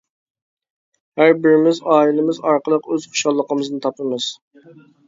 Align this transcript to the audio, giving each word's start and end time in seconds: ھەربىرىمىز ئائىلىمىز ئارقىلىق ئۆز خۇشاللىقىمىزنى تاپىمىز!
ھەربىرىمىز 1.21 1.83
ئائىلىمىز 1.97 2.43
ئارقىلىق 2.49 2.91
ئۆز 2.97 3.07
خۇشاللىقىمىزنى 3.13 3.85
تاپىمىز! 3.89 4.33